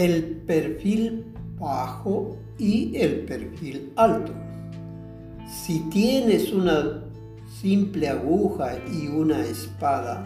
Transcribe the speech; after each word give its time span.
el 0.00 0.24
perfil 0.46 1.26
bajo 1.58 2.38
y 2.58 2.96
el 2.96 3.26
perfil 3.26 3.92
alto. 3.96 4.32
Si 5.46 5.80
tienes 5.90 6.54
una 6.54 7.04
simple 7.60 8.08
aguja 8.08 8.78
y 8.90 9.08
una 9.08 9.44
espada, 9.44 10.24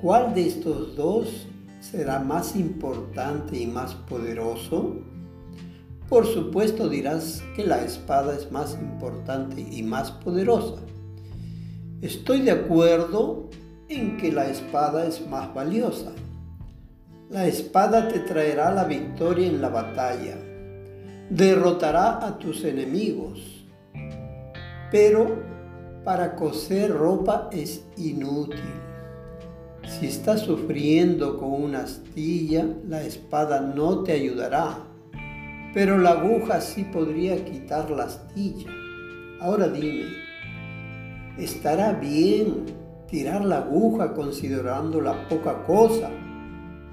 ¿cuál 0.00 0.32
de 0.32 0.46
estos 0.46 0.94
dos 0.94 1.48
será 1.80 2.20
más 2.20 2.54
importante 2.54 3.58
y 3.58 3.66
más 3.66 3.94
poderoso? 3.94 4.94
Por 6.08 6.24
supuesto 6.24 6.88
dirás 6.88 7.42
que 7.56 7.66
la 7.66 7.84
espada 7.84 8.36
es 8.36 8.52
más 8.52 8.78
importante 8.80 9.60
y 9.60 9.82
más 9.82 10.12
poderosa. 10.12 10.80
Estoy 12.00 12.42
de 12.42 12.52
acuerdo 12.52 13.50
en 13.88 14.18
que 14.18 14.30
la 14.30 14.48
espada 14.48 15.04
es 15.08 15.26
más 15.26 15.52
valiosa. 15.52 16.12
La 17.30 17.46
espada 17.46 18.08
te 18.08 18.20
traerá 18.20 18.72
la 18.72 18.84
victoria 18.84 19.48
en 19.48 19.60
la 19.60 19.68
batalla, 19.68 20.38
derrotará 21.28 22.26
a 22.26 22.38
tus 22.38 22.64
enemigos, 22.64 23.66
pero 24.90 25.36
para 26.06 26.34
coser 26.34 26.90
ropa 26.90 27.50
es 27.52 27.84
inútil. 27.98 28.72
Si 29.86 30.06
estás 30.06 30.40
sufriendo 30.40 31.36
con 31.36 31.64
una 31.64 31.80
astilla, 31.80 32.64
la 32.88 33.02
espada 33.02 33.60
no 33.60 34.04
te 34.04 34.12
ayudará, 34.12 34.78
pero 35.74 35.98
la 35.98 36.12
aguja 36.12 36.62
sí 36.62 36.84
podría 36.84 37.44
quitar 37.44 37.90
la 37.90 38.04
astilla. 38.04 38.70
Ahora 39.42 39.68
dime, 39.68 40.06
¿estará 41.36 41.92
bien 41.92 42.64
tirar 43.06 43.44
la 43.44 43.58
aguja 43.58 44.14
considerando 44.14 45.02
la 45.02 45.28
poca 45.28 45.62
cosa 45.64 46.08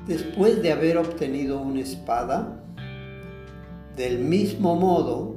después 0.07 0.61
de 0.61 0.71
haber 0.71 0.97
obtenido 0.97 1.61
una 1.61 1.81
espada? 1.81 2.63
Del 3.95 4.19
mismo 4.19 4.75
modo, 4.75 5.35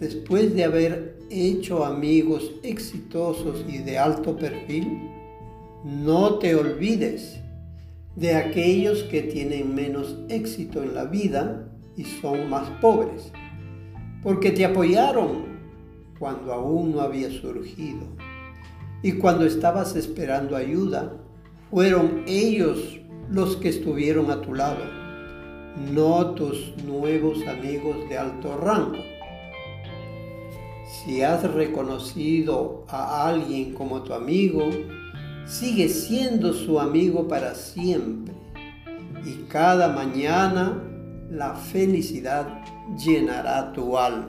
después 0.00 0.54
de 0.54 0.64
haber 0.64 1.18
hecho 1.30 1.84
amigos 1.84 2.52
exitosos 2.62 3.64
y 3.68 3.78
de 3.78 3.98
alto 3.98 4.36
perfil, 4.36 5.10
no 5.84 6.38
te 6.38 6.54
olvides 6.54 7.40
de 8.16 8.34
aquellos 8.34 9.02
que 9.04 9.22
tienen 9.22 9.74
menos 9.74 10.16
éxito 10.28 10.82
en 10.82 10.94
la 10.94 11.04
vida 11.04 11.68
y 11.96 12.04
son 12.04 12.48
más 12.48 12.68
pobres, 12.80 13.32
porque 14.22 14.50
te 14.50 14.64
apoyaron 14.64 15.54
cuando 16.18 16.52
aún 16.52 16.92
no 16.92 17.00
había 17.00 17.30
surgido. 17.30 18.06
Y 19.02 19.12
cuando 19.12 19.44
estabas 19.44 19.96
esperando 19.96 20.56
ayuda, 20.56 21.12
fueron 21.70 22.22
ellos 22.26 23.00
los 23.30 23.56
que 23.56 23.68
estuvieron 23.68 24.30
a 24.30 24.40
tu 24.40 24.54
lado, 24.54 24.84
no 25.92 26.30
tus 26.30 26.76
nuevos 26.84 27.46
amigos 27.46 28.08
de 28.08 28.18
alto 28.18 28.56
rango. 28.56 29.02
Si 30.86 31.22
has 31.22 31.42
reconocido 31.52 32.84
a 32.88 33.28
alguien 33.28 33.74
como 33.74 34.02
tu 34.02 34.14
amigo, 34.14 34.70
sigue 35.46 35.88
siendo 35.88 36.52
su 36.52 36.80
amigo 36.80 37.28
para 37.28 37.54
siempre. 37.54 38.34
Y 39.24 39.44
cada 39.48 39.88
mañana 39.88 40.80
la 41.30 41.54
felicidad 41.54 42.46
llenará 42.96 43.72
tu 43.72 43.98
alma. 43.98 44.28